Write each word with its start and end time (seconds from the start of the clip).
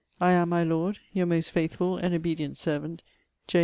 I 0.19 0.31
am, 0.31 0.49
my 0.49 0.63
Lord, 0.63 0.97
Your 1.13 1.27
most 1.27 1.51
faithful 1.51 1.95
and 1.97 2.15
obedient 2.15 2.57
servant, 2.57 3.03
J. 3.45 3.59